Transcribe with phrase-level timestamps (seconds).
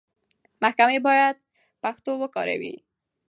[0.61, 1.35] محکمې بايد
[1.81, 2.75] پښتو وکاروي.